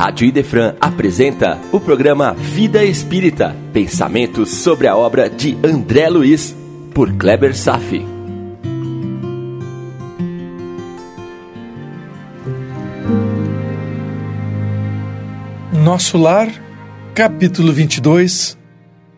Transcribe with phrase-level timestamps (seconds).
[0.00, 6.56] Rádio Idefran apresenta o programa Vida Espírita, pensamentos sobre a obra de André Luiz,
[6.94, 8.02] por Kleber Safi.
[15.84, 16.48] Nosso Lar,
[17.14, 18.56] capítulo 22,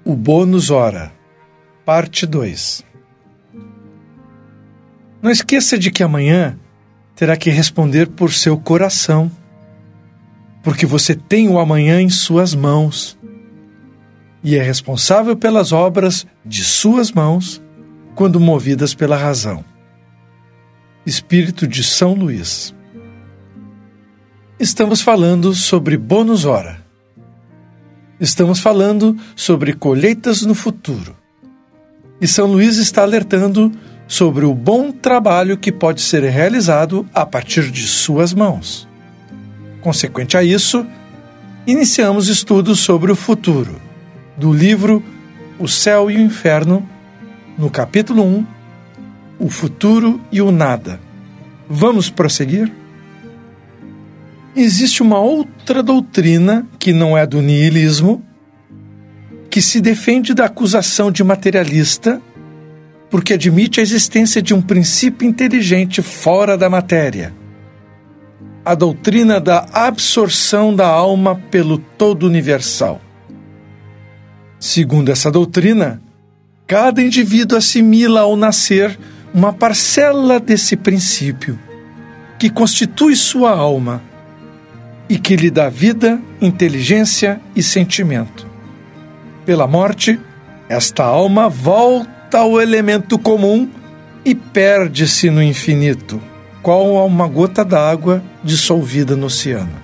[0.04, 1.12] o bônus hora,
[1.84, 2.84] parte 2.
[5.22, 6.58] Não esqueça de que amanhã
[7.14, 9.30] terá que responder por seu coração
[10.62, 13.18] porque você tem o amanhã em suas mãos
[14.44, 17.62] e é responsável pelas obras de suas mãos
[18.14, 19.64] quando movidas pela razão.
[21.06, 22.74] Espírito de São Luís.
[24.58, 26.84] Estamos falando sobre bônus hora.
[28.20, 31.16] Estamos falando sobre colheitas no futuro.
[32.20, 33.72] E São Luís está alertando
[34.06, 38.88] sobre o bom trabalho que pode ser realizado a partir de suas mãos.
[39.82, 40.86] Consequente a isso,
[41.66, 43.82] iniciamos estudos sobre o futuro,
[44.36, 45.02] do livro
[45.58, 46.88] O Céu e o Inferno,
[47.58, 48.46] no capítulo 1,
[49.40, 51.00] O Futuro e o Nada.
[51.68, 52.70] Vamos prosseguir?
[54.54, 58.24] Existe uma outra doutrina, que não é do niilismo,
[59.50, 62.22] que se defende da acusação de materialista
[63.10, 67.41] porque admite a existência de um princípio inteligente fora da matéria
[68.64, 73.00] a doutrina da absorção da alma pelo todo universal.
[74.58, 76.00] Segundo essa doutrina,
[76.66, 78.96] cada indivíduo assimila ao nascer
[79.34, 81.58] uma parcela desse princípio,
[82.38, 84.02] que constitui sua alma
[85.08, 88.46] e que lhe dá vida, inteligência e sentimento.
[89.44, 90.20] Pela morte,
[90.68, 93.68] esta alma volta ao elemento comum
[94.24, 96.31] e perde-se no infinito
[96.62, 99.82] qual uma gota d'água dissolvida no oceano.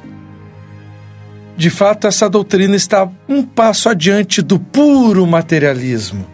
[1.56, 6.24] De fato, essa doutrina está um passo adiante do puro materialismo,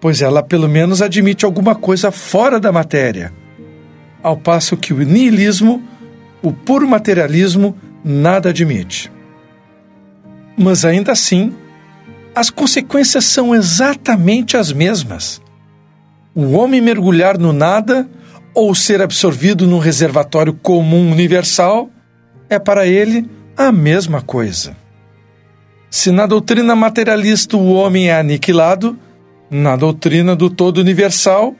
[0.00, 3.32] pois ela pelo menos admite alguma coisa fora da matéria,
[4.22, 5.82] ao passo que o niilismo,
[6.40, 9.10] o puro materialismo, nada admite.
[10.56, 11.52] Mas ainda assim,
[12.32, 15.42] as consequências são exatamente as mesmas.
[16.32, 18.08] O homem mergulhar no nada
[18.54, 21.90] ou ser absorvido num reservatório comum universal
[22.48, 24.76] é para ele a mesma coisa.
[25.90, 28.98] Se na doutrina materialista o homem é aniquilado,
[29.50, 31.54] na doutrina do todo universal,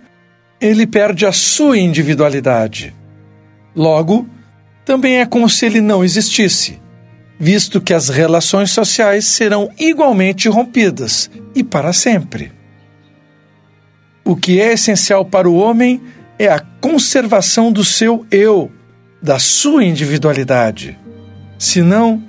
[0.61, 2.95] ele perde a sua individualidade.
[3.75, 4.29] Logo,
[4.85, 6.81] também é como se ele não existisse,
[7.39, 12.53] visto que as relações sociais serão igualmente rompidas e para sempre.
[14.25, 18.71] O que é essencial para o homem é a conservação do seu eu,
[19.21, 20.97] da sua individualidade.
[21.59, 22.23] Senão,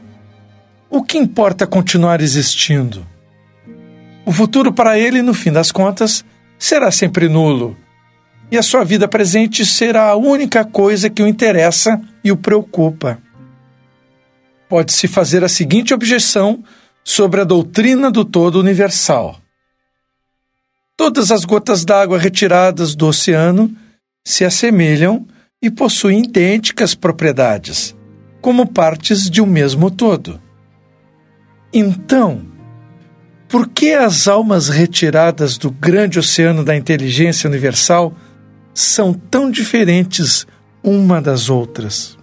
[0.90, 3.06] o que importa continuar existindo?
[4.26, 6.26] O futuro para ele, no fim das contas,
[6.58, 7.78] será sempre nulo.
[8.52, 13.20] E a sua vida presente será a única coisa que o interessa e o preocupa.
[14.68, 16.64] Pode-se fazer a seguinte objeção
[17.04, 19.40] sobre a doutrina do todo universal.
[20.98, 23.72] Todas as gotas d'água retiradas do oceano
[24.30, 25.26] se assemelham
[25.60, 27.96] e possuem idênticas propriedades,
[28.40, 30.40] como partes de um mesmo todo.
[31.74, 32.46] Então,
[33.48, 38.14] por que as almas retiradas do grande oceano da inteligência universal
[38.72, 40.46] são tão diferentes
[40.84, 42.16] uma das outras?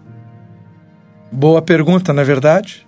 [1.32, 2.86] Boa pergunta, na é verdade?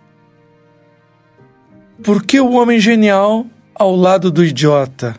[2.04, 5.16] Por que o homem genial ao lado do idiota?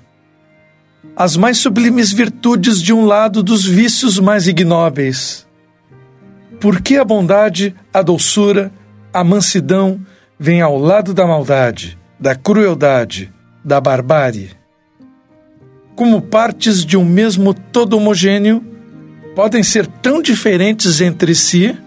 [1.15, 5.45] As mais sublimes virtudes de um lado dos vícios mais ignóbeis.
[6.59, 8.71] Por que a bondade, a doçura,
[9.13, 9.99] a mansidão
[10.39, 13.31] vêm ao lado da maldade, da crueldade,
[13.63, 14.51] da barbárie?
[15.95, 18.63] Como partes de um mesmo todo homogêneo,
[19.35, 21.77] podem ser tão diferentes entre si?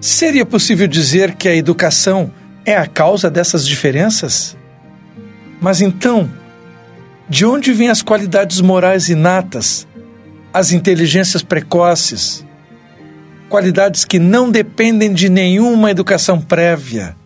[0.00, 2.32] Seria possível dizer que a educação
[2.64, 4.56] é a causa dessas diferenças?
[5.60, 6.30] Mas então,
[7.30, 9.86] de onde vêm as qualidades morais inatas,
[10.52, 12.44] as inteligências precoces,
[13.48, 17.16] qualidades que não dependem de nenhuma educação prévia?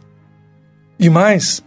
[1.00, 1.64] E mais,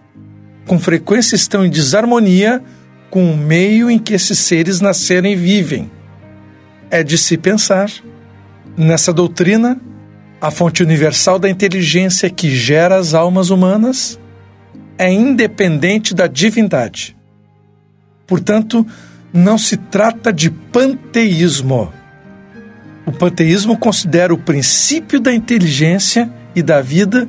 [0.68, 2.62] com frequência estão em desarmonia
[3.10, 5.90] com o meio em que esses seres nasceram e vivem.
[6.92, 7.90] É de se pensar.
[8.78, 9.82] Nessa doutrina,
[10.40, 14.20] a fonte universal da inteligência que gera as almas humanas
[14.96, 17.17] é independente da divindade.
[18.28, 18.86] Portanto,
[19.34, 21.92] não se trata de panteísmo.
[23.06, 27.28] O panteísmo considera o princípio da inteligência e da vida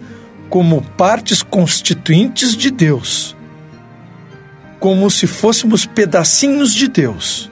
[0.50, 3.36] como partes constituintes de Deus,
[4.80, 7.48] como se fôssemos pedacinhos de Deus.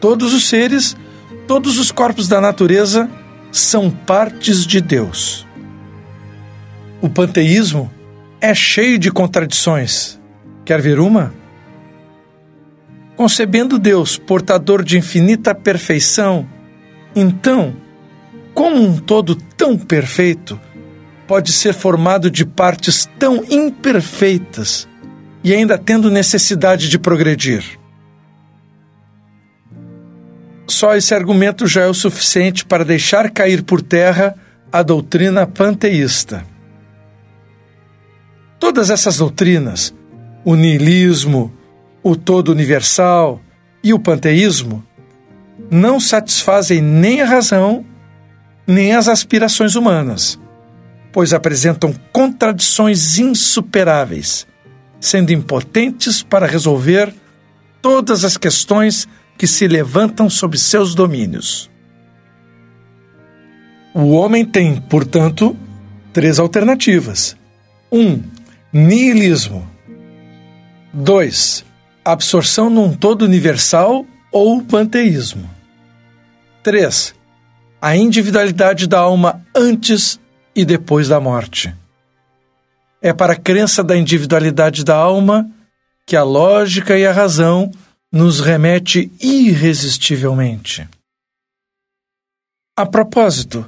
[0.00, 0.96] Todos os seres,
[1.46, 3.08] todos os corpos da natureza
[3.52, 5.46] são partes de Deus.
[7.00, 7.90] O panteísmo
[8.40, 10.18] é cheio de contradições.
[10.64, 11.39] Quer ver uma?
[13.20, 16.48] Concebendo Deus portador de infinita perfeição,
[17.14, 17.76] então,
[18.54, 20.58] como um todo tão perfeito,
[21.26, 24.88] pode ser formado de partes tão imperfeitas
[25.44, 27.78] e ainda tendo necessidade de progredir?
[30.66, 34.34] Só esse argumento já é o suficiente para deixar cair por terra
[34.72, 36.42] a doutrina panteísta.
[38.58, 39.94] Todas essas doutrinas,
[40.42, 41.59] o niilismo,
[42.02, 43.40] o todo universal
[43.82, 44.84] e o panteísmo,
[45.70, 47.84] não satisfazem nem a razão
[48.70, 50.38] nem as aspirações humanas,
[51.12, 54.46] pois apresentam contradições insuperáveis,
[55.00, 57.12] sendo impotentes para resolver
[57.82, 61.68] todas as questões que se levantam sob seus domínios.
[63.92, 65.56] O homem tem, portanto,
[66.12, 67.36] três alternativas:
[67.90, 67.98] 1.
[67.98, 68.22] Um,
[68.72, 69.68] nihilismo.
[70.92, 71.64] 2.
[72.10, 75.48] Absorção num todo universal ou panteísmo.
[76.60, 77.14] 3.
[77.80, 80.18] A individualidade da alma antes
[80.52, 81.72] e depois da morte.
[83.00, 85.48] É para a crença da individualidade da alma
[86.04, 87.70] que a lógica e a razão
[88.12, 90.88] nos remete irresistivelmente.
[92.76, 93.64] A propósito,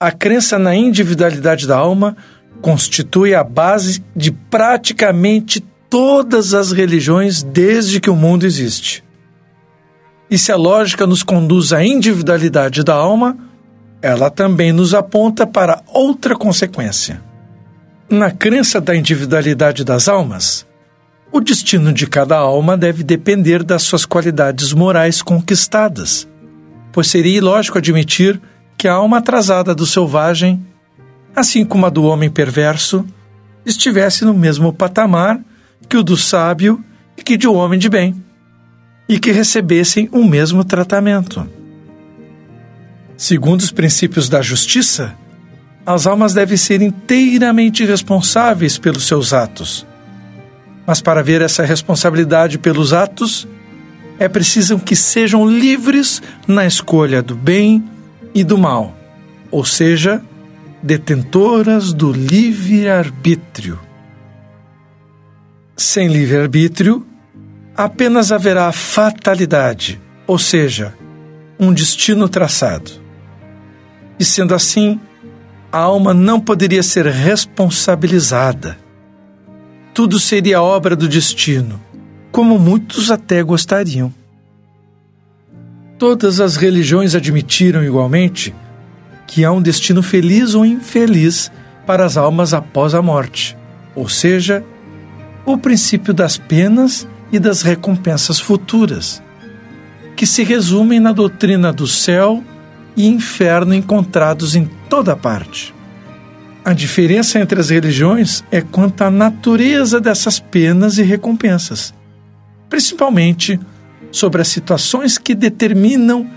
[0.00, 2.16] a crença na individualidade da alma
[2.62, 9.04] constitui a base de praticamente todas as religiões desde que o mundo existe.
[10.30, 13.36] E se a lógica nos conduz à individualidade da alma,
[14.02, 17.22] ela também nos aponta para outra consequência.
[18.08, 20.66] Na crença da individualidade das almas,
[21.32, 26.26] o destino de cada alma deve depender das suas qualidades morais conquistadas,
[26.92, 28.40] pois seria ilógico admitir
[28.76, 30.64] que a alma atrasada do selvagem,
[31.34, 33.04] assim como a do homem perverso,
[33.64, 35.40] estivesse no mesmo patamar
[35.88, 36.84] que o do sábio
[37.16, 38.14] e que de um homem de bem,
[39.08, 41.48] e que recebessem o mesmo tratamento.
[43.16, 45.14] Segundo os princípios da justiça,
[45.84, 49.86] as almas devem ser inteiramente responsáveis pelos seus atos
[50.86, 53.46] mas para ver essa responsabilidade pelos atos,
[54.18, 57.84] é preciso que sejam livres na escolha do bem
[58.32, 58.96] e do mal,
[59.50, 60.22] ou seja,
[60.82, 63.80] detentoras do livre-arbítrio.
[65.76, 67.06] Sem livre-arbítrio,
[67.76, 70.94] apenas haverá fatalidade, ou seja,
[71.60, 72.90] um destino traçado.
[74.18, 74.98] E sendo assim,
[75.70, 78.78] a alma não poderia ser responsabilizada
[79.96, 81.80] tudo seria obra do destino,
[82.30, 84.12] como muitos até gostariam.
[85.98, 88.54] Todas as religiões admitiram igualmente
[89.26, 91.50] que há um destino feliz ou infeliz
[91.86, 93.56] para as almas após a morte,
[93.94, 94.62] ou seja,
[95.46, 99.22] o princípio das penas e das recompensas futuras,
[100.16, 102.42] que se resumem na doutrina do céu
[102.96, 105.72] e inferno encontrados em toda parte.
[106.64, 111.94] A diferença entre as religiões é quanto à natureza dessas penas e recompensas,
[112.68, 113.60] principalmente
[114.10, 116.28] sobre as situações que determinam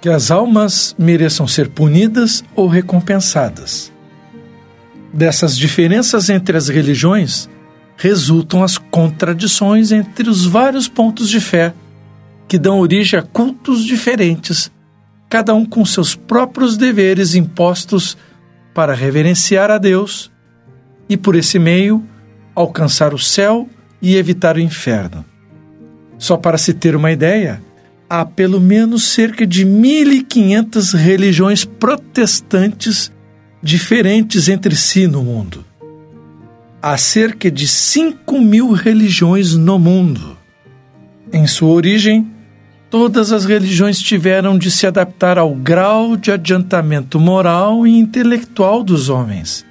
[0.00, 3.92] que as almas mereçam ser punidas ou recompensadas.
[5.12, 7.48] Dessas diferenças entre as religiões
[8.00, 11.74] resultam as contradições entre os vários pontos de fé
[12.48, 14.72] que dão origem a cultos diferentes,
[15.28, 18.16] cada um com seus próprios deveres impostos
[18.72, 20.30] para reverenciar a Deus
[21.10, 22.02] e, por esse meio,
[22.54, 23.68] alcançar o céu
[24.00, 25.22] e evitar o inferno.
[26.16, 27.62] Só para se ter uma ideia,
[28.08, 33.12] há pelo menos cerca de 1.500 religiões protestantes
[33.62, 35.69] diferentes entre si no mundo.
[36.82, 40.38] Há cerca de 5 mil religiões no mundo.
[41.30, 42.26] Em sua origem,
[42.88, 49.10] todas as religiões tiveram de se adaptar ao grau de adiantamento moral e intelectual dos
[49.10, 49.66] homens.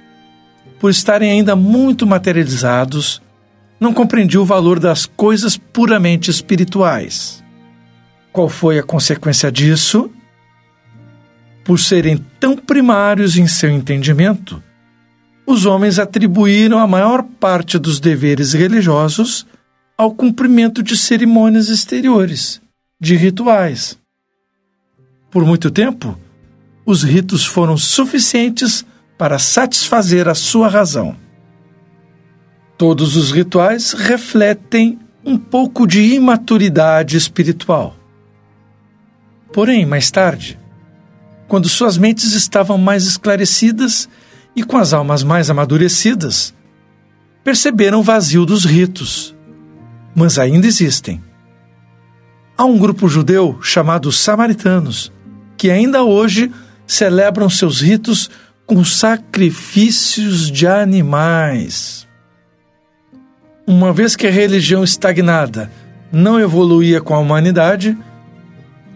[0.78, 3.20] Por estarem ainda muito materializados,
[3.80, 7.42] não compreendiam o valor das coisas puramente espirituais.
[8.32, 10.08] Qual foi a consequência disso?
[11.64, 14.62] Por serem tão primários em seu entendimento,
[15.50, 19.46] os homens atribuíram a maior parte dos deveres religiosos
[19.98, 22.60] ao cumprimento de cerimônias exteriores
[23.00, 23.98] de rituais.
[25.30, 26.16] Por muito tempo,
[26.86, 28.84] os ritos foram suficientes
[29.18, 31.16] para satisfazer a sua razão.
[32.78, 37.94] Todos os rituais refletem um pouco de imaturidade espiritual.
[39.52, 40.58] Porém, mais tarde,
[41.48, 44.08] quando suas mentes estavam mais esclarecidas
[44.60, 46.52] e com as almas mais amadurecidas,
[47.42, 49.34] perceberam o vazio dos ritos.
[50.14, 51.22] Mas ainda existem.
[52.58, 55.10] Há um grupo judeu chamado Samaritanos,
[55.56, 56.52] que ainda hoje
[56.86, 58.28] celebram seus ritos
[58.66, 62.06] com sacrifícios de animais.
[63.66, 65.72] Uma vez que a religião estagnada
[66.12, 67.96] não evoluía com a humanidade,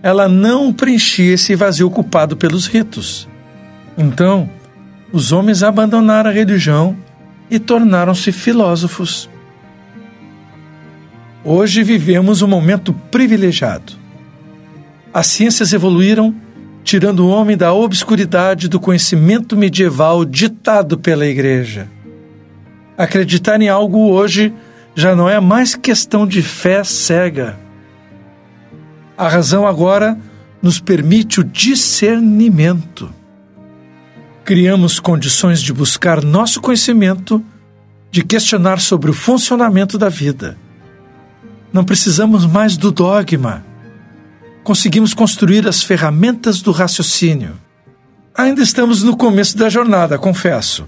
[0.02, 3.26] ela não preenchia esse vazio ocupado pelos ritos.
[3.97, 4.50] Então,
[5.14, 6.97] os homens abandonaram a religião
[7.49, 9.30] e tornaram-se filósofos.
[11.44, 13.92] Hoje vivemos um momento privilegiado.
[15.12, 16.35] As ciências evoluíram,
[16.83, 21.88] tirando o homem da obscuridade do conhecimento medieval ditado pela Igreja.
[22.99, 24.52] Acreditar em algo hoje
[24.97, 27.56] já não é mais questão de fé cega.
[29.16, 30.18] A razão agora
[30.61, 33.14] nos permite o discernimento
[34.45, 37.43] criamos condições de buscar nosso conhecimento,
[38.11, 40.57] de questionar sobre o funcionamento da vida.
[41.73, 43.65] Não precisamos mais do dogma.
[44.63, 47.59] Conseguimos construir as ferramentas do raciocínio.
[48.37, 50.87] Ainda estamos no começo da jornada, confesso.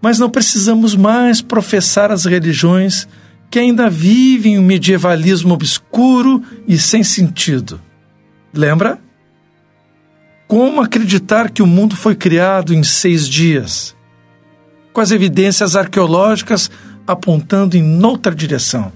[0.00, 3.06] Mas não precisamos mais professar as religiões
[3.50, 7.80] que ainda vivem um medievalismo obscuro e sem sentido.
[8.54, 8.98] Lembra?
[10.50, 13.94] Como acreditar que o mundo foi criado em seis dias?
[14.92, 16.68] Com as evidências arqueológicas
[17.06, 18.92] apontando em noutra direção.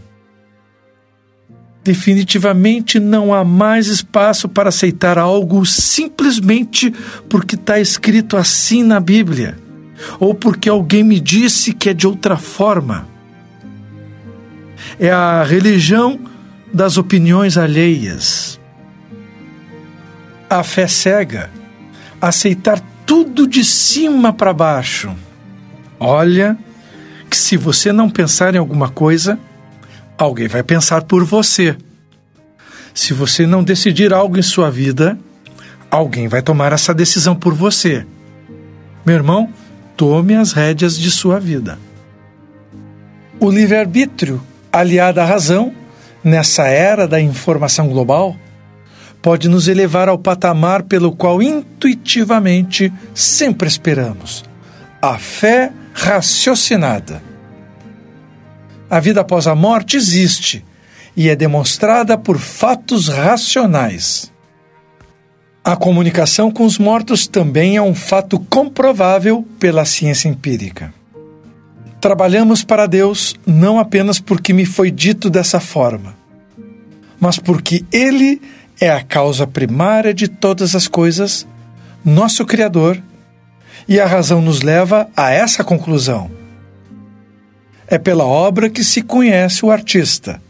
[1.84, 6.92] Definitivamente não há mais espaço para aceitar algo simplesmente
[7.28, 9.56] porque está escrito assim na Bíblia,
[10.18, 13.06] ou porque alguém me disse que é de outra forma.
[14.98, 16.18] É a religião
[16.72, 18.53] das opiniões alheias
[20.48, 21.50] a fé cega,
[22.20, 25.14] aceitar tudo de cima para baixo.
[25.98, 26.56] Olha,
[27.28, 29.38] que se você não pensar em alguma coisa,
[30.16, 31.76] alguém vai pensar por você.
[32.94, 35.18] Se você não decidir algo em sua vida,
[35.90, 38.06] alguém vai tomar essa decisão por você.
[39.04, 39.50] Meu irmão,
[39.96, 41.78] tome as rédeas de sua vida.
[43.40, 44.40] O livre-arbítrio,
[44.72, 45.74] aliado à razão,
[46.22, 48.36] nessa era da informação global,
[49.24, 54.44] pode nos elevar ao patamar pelo qual intuitivamente sempre esperamos
[55.00, 57.22] a fé raciocinada.
[58.90, 60.62] A vida após a morte existe
[61.16, 64.30] e é demonstrada por fatos racionais.
[65.64, 70.92] A comunicação com os mortos também é um fato comprovável pela ciência empírica.
[71.98, 76.14] Trabalhamos para Deus não apenas porque me foi dito dessa forma,
[77.18, 78.38] mas porque Ele
[78.80, 81.46] é a causa primária de todas as coisas,
[82.04, 83.00] nosso Criador,
[83.88, 86.30] e a razão nos leva a essa conclusão.
[87.86, 90.40] É pela obra que se conhece o artista.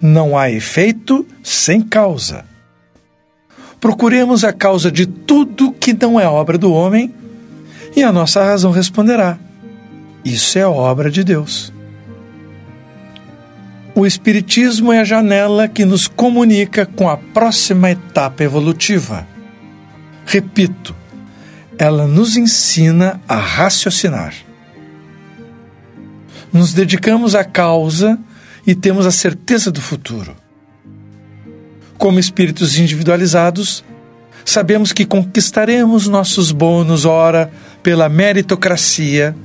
[0.00, 2.44] Não há efeito sem causa.
[3.80, 7.14] Procuremos a causa de tudo que não é obra do homem
[7.94, 9.38] e a nossa razão responderá:
[10.24, 11.73] Isso é obra de Deus.
[13.96, 19.24] O Espiritismo é a janela que nos comunica com a próxima etapa evolutiva.
[20.26, 20.96] Repito,
[21.78, 24.34] ela nos ensina a raciocinar.
[26.52, 28.18] Nos dedicamos à causa
[28.66, 30.34] e temos a certeza do futuro.
[31.96, 33.84] Como espíritos individualizados,
[34.44, 37.48] sabemos que conquistaremos nossos bônus, ora,
[37.80, 39.36] pela meritocracia,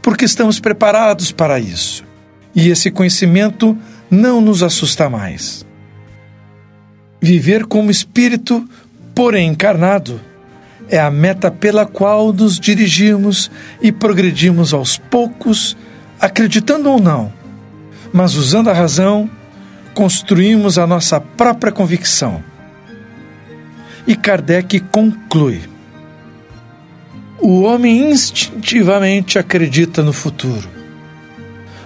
[0.00, 2.08] porque estamos preparados para isso
[2.54, 3.76] e esse conhecimento
[4.10, 5.64] não nos assusta mais.
[7.20, 8.68] Viver como espírito,
[9.14, 10.20] porém encarnado,
[10.88, 15.76] é a meta pela qual nos dirigimos e progredimos aos poucos,
[16.18, 17.32] acreditando ou não,
[18.12, 19.30] mas usando a razão,
[19.94, 22.42] construímos a nossa própria convicção.
[24.06, 25.60] E Kardec conclui:
[27.38, 30.79] o homem instintivamente acredita no futuro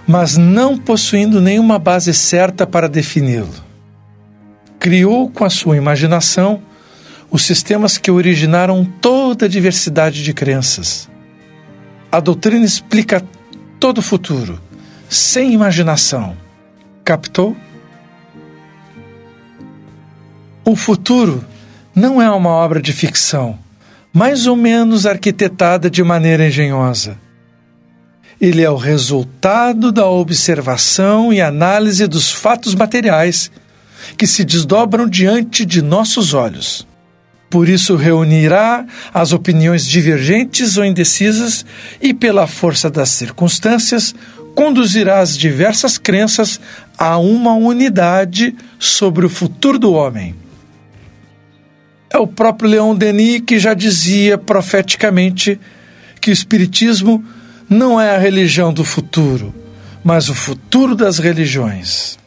[0.06, 3.54] mas não possuindo nenhuma base certa para defini-lo.
[4.78, 6.62] Criou com a sua imaginação
[7.30, 11.08] os sistemas que originaram toda a diversidade de crenças.
[12.12, 13.25] A doutrina explica
[13.80, 14.61] todo o futuro,
[15.08, 16.37] sem imaginação.
[17.02, 17.56] Captou?
[20.64, 21.44] O futuro
[21.94, 23.58] não é uma obra de ficção,
[24.12, 27.18] mais ou menos arquitetada de maneira engenhosa.
[28.44, 33.50] Ele é o resultado da observação e análise dos fatos materiais
[34.18, 36.86] que se desdobram diante de nossos olhos.
[37.48, 38.84] Por isso, reunirá
[39.14, 41.64] as opiniões divergentes ou indecisas
[42.02, 44.14] e, pela força das circunstâncias,
[44.54, 46.60] conduzirá as diversas crenças
[46.98, 50.34] a uma unidade sobre o futuro do homem.
[52.10, 55.58] É o próprio Leon Denis que já dizia profeticamente
[56.20, 57.24] que o Espiritismo
[57.68, 59.54] não é a religião do futuro,
[60.02, 62.18] mas o futuro das religiões.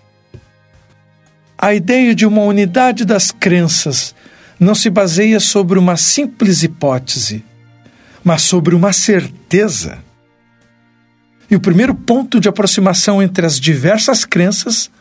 [1.58, 4.14] A ideia de uma unidade das crenças
[4.60, 7.44] não se baseia sobre uma simples hipótese,
[8.24, 10.00] mas sobre uma certeza.
[11.50, 14.92] E o primeiro ponto de aproximação entre as diversas crenças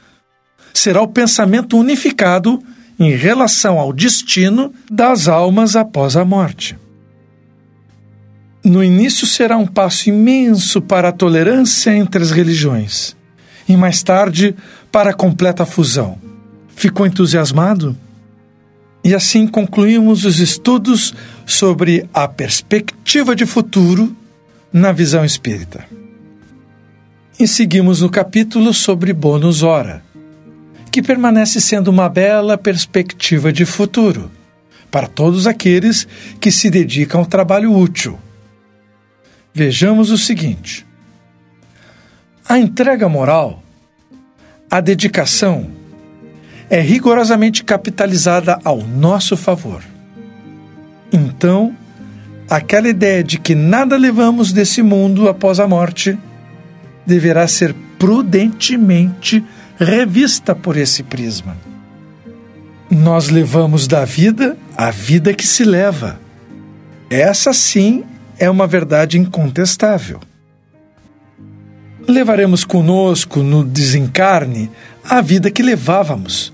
[0.72, 2.62] será o pensamento unificado
[2.98, 6.76] em relação ao destino das almas após a morte.
[8.66, 13.14] No início será um passo imenso para a tolerância entre as religiões,
[13.68, 14.56] e mais tarde
[14.90, 16.18] para a completa fusão.
[16.74, 17.96] Ficou entusiasmado?
[19.04, 21.14] E assim concluímos os estudos
[21.46, 24.16] sobre a perspectiva de futuro
[24.72, 25.84] na visão espírita.
[27.38, 30.02] E seguimos no capítulo sobre bônus hora,
[30.90, 34.28] que permanece sendo uma bela perspectiva de futuro
[34.90, 36.08] para todos aqueles
[36.40, 38.18] que se dedicam ao trabalho útil.
[39.56, 40.86] Vejamos o seguinte:
[42.46, 43.62] a entrega moral,
[44.70, 45.70] a dedicação,
[46.68, 49.82] é rigorosamente capitalizada ao nosso favor.
[51.10, 51.74] Então,
[52.50, 56.18] aquela ideia de que nada levamos desse mundo após a morte
[57.06, 59.42] deverá ser prudentemente
[59.78, 61.56] revista por esse prisma.
[62.90, 66.20] Nós levamos da vida a vida que se leva.
[67.08, 68.04] Essa sim
[68.38, 70.20] é uma verdade incontestável.
[72.06, 74.70] Levaremos conosco no desencarne
[75.04, 76.52] a vida que levávamos.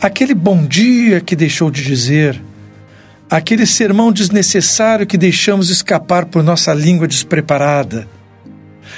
[0.00, 2.40] Aquele bom dia que deixou de dizer,
[3.28, 8.06] aquele sermão desnecessário que deixamos escapar por nossa língua despreparada,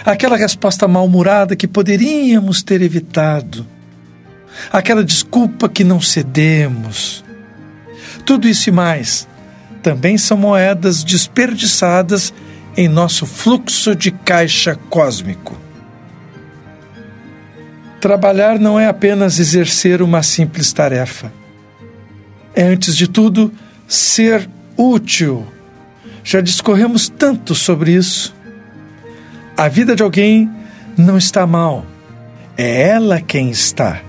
[0.04, 3.66] aquela resposta mal-humorada que poderíamos ter evitado,
[4.72, 7.24] aquela desculpa que não cedemos.
[8.24, 9.28] Tudo isso e mais
[9.86, 12.34] também são moedas desperdiçadas
[12.76, 15.56] em nosso fluxo de caixa cósmico.
[18.00, 21.32] Trabalhar não é apenas exercer uma simples tarefa.
[22.52, 23.52] É, antes de tudo,
[23.86, 25.46] ser útil.
[26.24, 28.34] Já discorremos tanto sobre isso.
[29.56, 30.50] A vida de alguém
[30.98, 31.86] não está mal,
[32.58, 34.00] é ela quem está,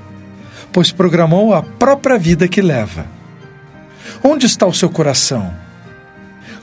[0.73, 3.05] pois programou a própria vida que leva.
[4.23, 5.66] Onde está o seu coração?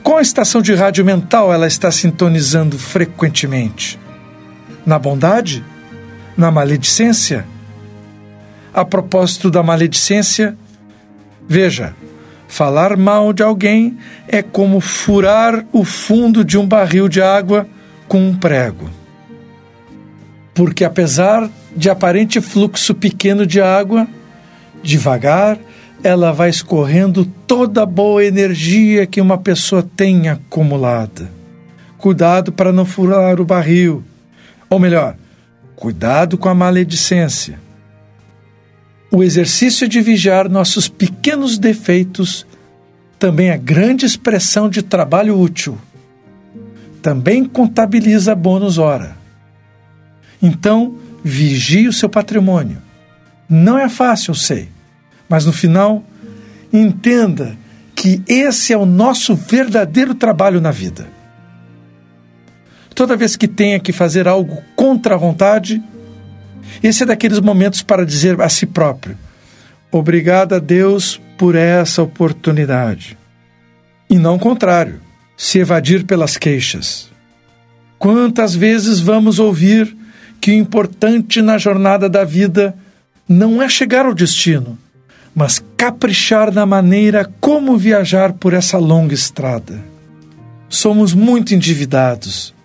[0.05, 3.99] Qual estação de rádio mental ela está sintonizando frequentemente?
[4.85, 5.65] Na bondade?
[6.37, 7.43] Na maledicência?
[8.71, 10.55] A propósito da maledicência,
[11.49, 11.95] veja,
[12.47, 17.67] falar mal de alguém é como furar o fundo de um barril de água
[18.07, 18.91] com um prego.
[20.53, 24.07] Porque apesar de aparente fluxo pequeno de água,
[24.83, 25.57] devagar
[26.07, 31.31] ela vai escorrendo toda a boa energia que uma pessoa tem acumulada.
[31.97, 34.03] Cuidado para não furar o barril.
[34.69, 35.15] Ou melhor,
[35.75, 37.59] cuidado com a maledicência.
[39.11, 42.45] O exercício de vigiar nossos pequenos defeitos
[43.17, 45.77] também é grande expressão de trabalho útil
[47.05, 49.15] também contabiliza bônus hora.
[50.41, 52.81] Então, vigie o seu patrimônio.
[53.47, 54.69] Não é fácil, sei,
[55.29, 56.03] mas no final,
[56.71, 57.57] entenda
[57.95, 61.07] que esse é o nosso verdadeiro trabalho na vida.
[62.93, 65.81] Toda vez que tenha que fazer algo contra a vontade,
[66.81, 69.17] esse é daqueles momentos para dizer a si próprio:
[69.91, 73.17] Obrigado a Deus por essa oportunidade.
[74.09, 75.01] E não o contrário
[75.35, 77.09] se evadir pelas queixas.
[77.97, 79.95] Quantas vezes vamos ouvir
[80.39, 82.75] que o importante na jornada da vida
[83.27, 84.77] não é chegar ao destino,
[85.35, 89.83] mas caprichar na maneira como viajar por essa longa estrada.
[90.69, 92.55] Somos muito endividados.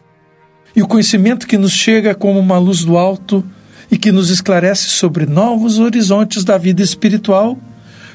[0.75, 3.45] E o conhecimento que nos chega como uma luz do alto
[3.91, 7.59] e que nos esclarece sobre novos horizontes da vida espiritual,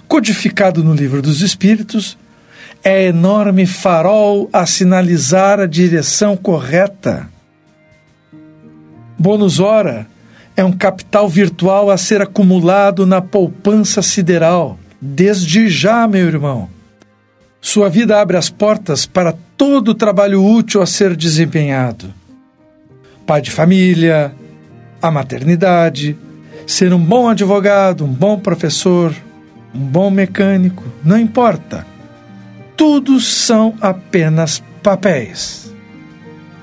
[0.08, 2.18] codificado no Livro dos Espíritos,
[2.82, 7.28] é enorme farol a sinalizar a direção correta.
[9.20, 10.08] Bônus hora
[10.56, 16.70] é um capital virtual a ser acumulado na poupança sideral, desde já, meu irmão.
[17.60, 22.14] Sua vida abre as portas para todo o trabalho útil a ser desempenhado.
[23.26, 24.34] Pai de família,
[25.02, 26.16] a maternidade,
[26.66, 29.14] ser um bom advogado, um bom professor,
[29.74, 31.86] um bom mecânico, não importa.
[32.78, 35.74] Tudo são apenas papéis.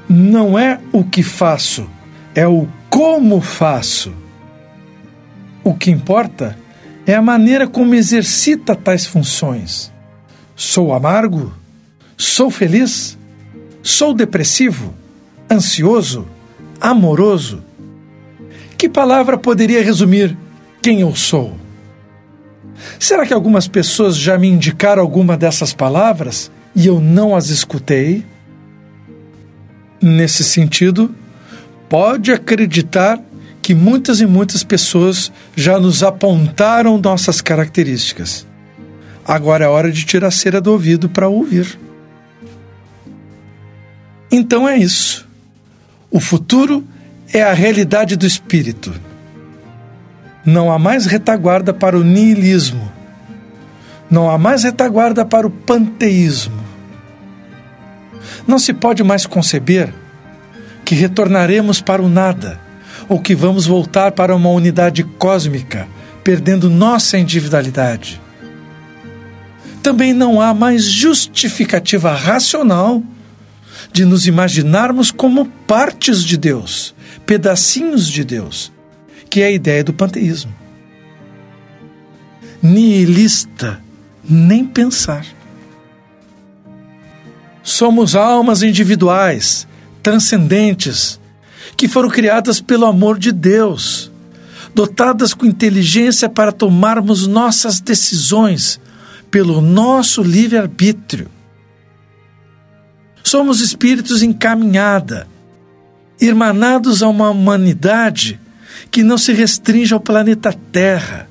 [0.09, 1.89] Não é o que faço,
[2.35, 4.13] é o como faço.
[5.65, 6.57] O que importa
[7.07, 9.93] é a maneira como exercita tais funções.
[10.55, 11.53] Sou amargo?
[12.17, 13.19] Sou feliz?
[13.83, 14.95] Sou depressivo?
[15.51, 16.27] Ansioso?
[16.81, 17.63] Amoroso?
[18.77, 20.37] Que palavra poderia resumir
[20.81, 21.57] quem eu sou?
[22.99, 28.25] Será que algumas pessoas já me indicaram alguma dessas palavras e eu não as escutei?
[30.01, 31.15] Nesse sentido,
[31.93, 33.21] pode acreditar
[33.61, 38.47] que muitas e muitas pessoas já nos apontaram nossas características.
[39.27, 41.79] Agora é hora de tirar a cera do ouvido para ouvir.
[44.31, 45.29] Então é isso.
[46.11, 46.83] O futuro
[47.31, 48.91] é a realidade do espírito.
[50.47, 52.91] Não há mais retaguarda para o niilismo.
[54.11, 56.59] Não há mais retaguarda para o panteísmo.
[58.47, 59.93] Não se pode mais conceber
[60.93, 62.61] que retornaremos para o nada
[63.09, 65.89] ou que vamos voltar para uma unidade cósmica,
[66.23, 68.21] perdendo nossa individualidade.
[69.83, 73.03] Também não há mais justificativa racional
[73.91, 78.71] de nos imaginarmos como partes de Deus, pedacinhos de Deus,
[79.31, 80.53] que é a ideia do panteísmo.
[82.63, 83.81] Nihilista,
[84.23, 85.25] nem pensar.
[87.63, 89.67] Somos almas individuais,
[90.03, 91.21] transcendentes,
[91.77, 94.11] que foram criadas pelo amor de Deus,
[94.75, 98.81] dotadas com inteligência para tomarmos nossas decisões
[99.31, 101.29] pelo nosso livre-arbítrio.
[103.23, 105.27] Somos espíritos em caminhada,
[106.21, 108.41] irmanados a uma humanidade
[108.91, 111.29] que não se restringe ao planeta Terra.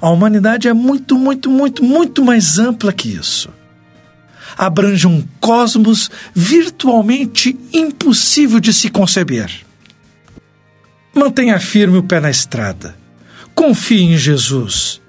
[0.00, 3.50] A humanidade é muito, muito, muito, muito mais ampla que isso
[4.56, 9.50] abrange um cosmos virtualmente impossível de se conceber.
[11.14, 12.96] Mantenha firme o pé na estrada.
[13.54, 15.00] Confie em Jesus.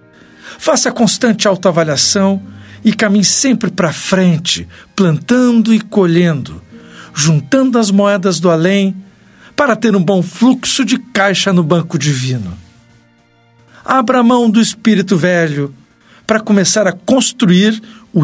[0.57, 2.41] Faça constante autoavaliação
[2.83, 6.61] e caminhe sempre para frente, plantando e colhendo,
[7.13, 8.95] juntando as moedas do além
[9.55, 12.57] para ter um bom fluxo de caixa no banco divino.
[13.83, 15.73] Abra mão do espírito velho
[16.25, 17.81] para começar a construir
[18.13, 18.23] o